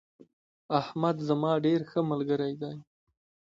احمد 0.79 1.15
زما 1.27 1.51
ډیر 1.65 1.79
ښه 1.89 1.99
ملگرى 2.09 2.51
دي 2.61 2.73